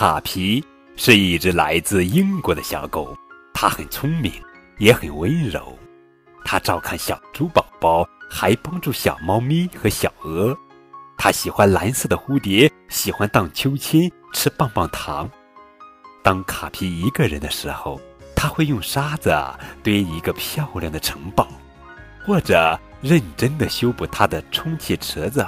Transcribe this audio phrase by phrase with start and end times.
[0.00, 0.64] 卡皮
[0.96, 3.14] 是一只来自英国的小狗，
[3.52, 4.32] 它很聪明，
[4.78, 5.78] 也很温柔。
[6.42, 10.56] 它照看小猪宝宝，还帮助小猫咪和小鹅。
[11.18, 15.30] 它喜欢蓝色的蝴蝶，喜欢荡秋千，吃棒棒糖。
[16.22, 18.00] 当卡皮一个人的时候，
[18.34, 19.30] 他会用沙子
[19.82, 21.46] 堆一个漂亮的城堡，
[22.24, 25.46] 或者认真的修补他的充气池子。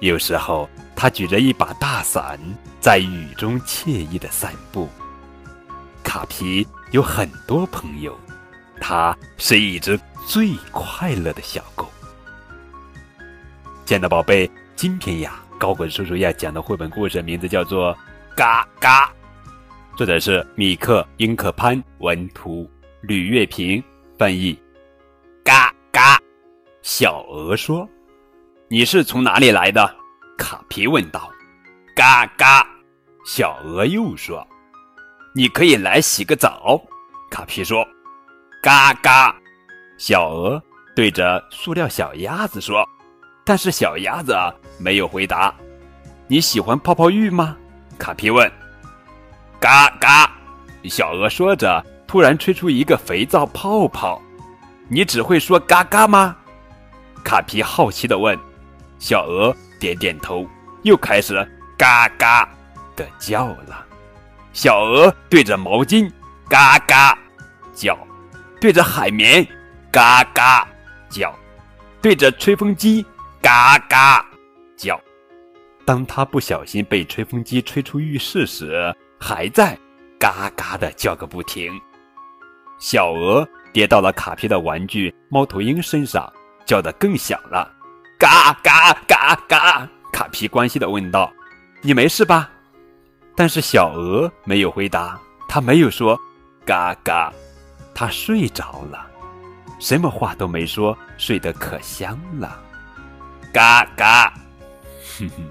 [0.00, 2.38] 有时候，他举着一把大伞，
[2.80, 4.88] 在雨中惬意的散步。
[6.02, 8.18] 卡皮有很多朋友，
[8.80, 11.88] 它是一只最快乐的小狗。
[13.84, 17.94] 亲爱的宝贝，今天呀，高滚叔叔要讲的绘本故事名字叫做
[18.36, 19.06] 《嘎嘎》，
[19.96, 23.82] 作者是米克·英克潘，文图，吕月平
[24.18, 24.58] 翻译。
[25.42, 26.20] 嘎嘎，
[26.82, 27.88] 小鹅说。
[28.68, 29.94] 你是从哪里来的？
[30.36, 31.30] 卡皮问道。
[31.94, 32.66] 嘎嘎，
[33.24, 34.44] 小鹅又说
[35.32, 36.80] ：“你可以来洗个澡。”
[37.30, 37.86] 卡皮说。
[38.60, 39.32] 嘎嘎，
[39.98, 40.60] 小鹅
[40.96, 42.84] 对着塑料小鸭子说。
[43.44, 44.36] 但是小鸭子
[44.80, 45.54] 没有回答。
[46.26, 47.56] 你喜欢泡泡浴吗？
[47.96, 48.50] 卡皮问。
[49.60, 50.28] 嘎嘎，
[50.88, 54.20] 小鹅说着，突然吹出一个肥皂泡泡。
[54.88, 56.36] 你只会说嘎嘎吗？
[57.22, 58.36] 卡皮好奇地问。
[58.98, 60.48] 小鹅点点头，
[60.82, 61.34] 又开始
[61.76, 62.48] 嘎嘎
[62.94, 63.84] 的叫了。
[64.52, 66.10] 小鹅对着毛巾
[66.48, 67.18] 嘎嘎
[67.74, 67.98] 叫，
[68.60, 69.46] 对着海绵
[69.92, 70.66] 嘎嘎
[71.10, 71.34] 叫，
[72.00, 73.04] 对着吹风机
[73.42, 74.24] 嘎嘎
[74.76, 74.98] 叫。
[75.84, 79.78] 当它不小心被吹风机吹出浴室时，还在
[80.18, 81.70] 嘎嘎的叫个不停。
[82.78, 86.32] 小鹅跌到了卡皮的玩具猫头鹰身上，
[86.64, 87.70] 叫得更响了。
[88.18, 89.88] 嘎嘎嘎嘎！
[90.12, 91.30] 卡皮关心的问道
[91.82, 92.50] ：“你没事吧？”
[93.36, 96.18] 但是小鹅没有回答，它没有说
[96.64, 97.30] “嘎嘎”，
[97.94, 99.06] 它睡着了，
[99.78, 102.58] 什么话都没说，睡得可香了。
[103.52, 104.32] 嘎嘎！
[105.18, 105.50] 哼哼，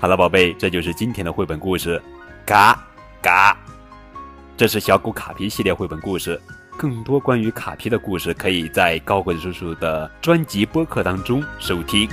[0.00, 2.02] 好了，宝贝，这就是今天的绘本故事。
[2.44, 2.76] 嘎
[3.22, 3.56] 嘎，
[4.56, 6.40] 这是小狗卡皮系列绘本故事。
[6.78, 12.08] 更多关于卡皮的故事，可以在高贵叔叔的专辑播客当中收听。